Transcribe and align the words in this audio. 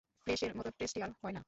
ফ্রেশের 0.23 0.51
মতো 0.55 0.69
টেস্টি 0.77 0.99
আর 1.01 1.11
হয় 1.19 1.31
না। 1.31 1.39